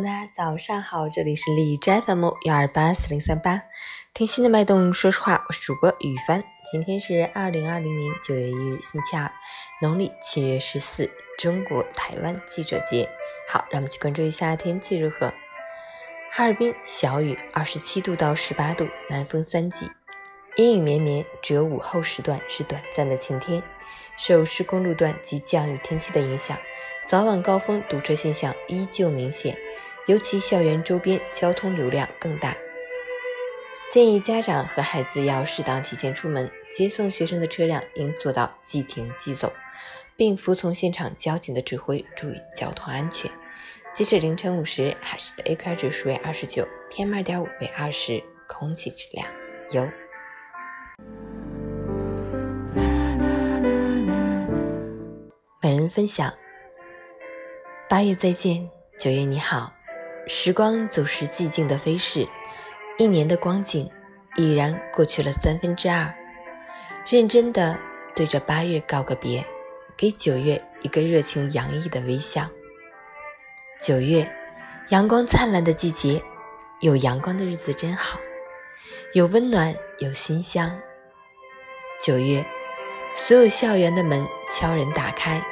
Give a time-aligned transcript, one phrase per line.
[0.00, 3.62] 大家早上好，这里是荔枝 FM 幺二八四零三八，
[4.14, 6.44] 听心的脉动，说实话，我是主播雨帆。
[6.70, 9.28] 今天是二零二零年九月一日，星期二，
[9.82, 13.08] 农历七月十四，中国台湾记者节。
[13.48, 15.34] 好，让我们去关注一下天气如何。
[16.30, 19.90] 哈尔滨小雨，二十七度到十八度，南风三级，
[20.58, 23.62] 阴雨绵绵，只有午后时段是短暂的晴天。
[24.16, 26.58] 受施工路段及降雨天气的影响，
[27.04, 29.56] 早晚高峰堵车现象依旧明显，
[30.08, 32.56] 尤其校园周边交通流量更大。
[33.92, 39.52] 建议家长和孩子要适当提前出门，接送学生的车辆应做到即停即走，
[40.16, 43.30] 并服从现场交警的指挥，注意交通安全。
[43.92, 49.24] 截止凌晨五时，海市的 AQI 指数为二十九，PM 二点五为二十，空气质量
[49.70, 49.88] 优。
[55.88, 56.32] 分享：
[57.88, 59.72] 八月再见，九月你好。
[60.26, 62.28] 时光总是寂静的飞逝，
[62.98, 63.90] 一年的光景
[64.36, 66.14] 已然过去了三分之二。
[67.06, 67.78] 认真的
[68.14, 69.44] 对着八月告个别，
[69.96, 72.48] 给九月一个热情洋溢的微笑。
[73.80, 74.30] 九月，
[74.90, 76.22] 阳光灿烂的季节，
[76.80, 78.18] 有阳光的日子真好，
[79.14, 80.78] 有温暖，有馨香。
[82.02, 82.44] 九月。
[83.20, 85.42] 所有校园的门悄然打开，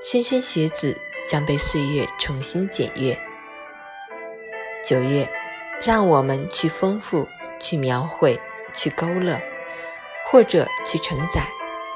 [0.00, 0.96] 莘莘学子
[1.26, 3.18] 将被岁月重新检阅。
[4.84, 5.28] 九月，
[5.82, 7.26] 让我们去丰富，
[7.58, 8.40] 去描绘，
[8.72, 9.40] 去勾勒，
[10.24, 11.42] 或者去承载，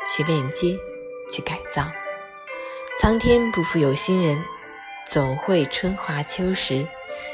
[0.06, 0.76] 去链接，
[1.30, 1.84] 去改造。
[3.00, 4.42] 苍天不负有心人，
[5.06, 6.84] 总会春华秋实，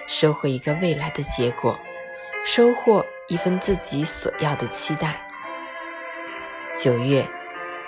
[0.06, 1.78] 收获一个未来的结果，
[2.44, 5.26] 收获一份自己所要的期待。
[6.78, 7.26] 九月，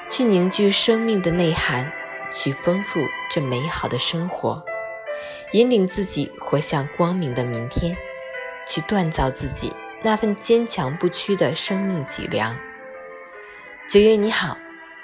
[0.09, 1.93] 去凝聚生命的内涵，
[2.33, 3.01] 去丰富
[3.31, 4.63] 这美好的生活，
[5.53, 7.97] 引领自己活向光明的明天，
[8.67, 12.57] 去锻造自己那份坚强不屈的生命脊梁。
[13.91, 14.57] 九月你好，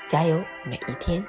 [0.09, 1.25] 加油每一天。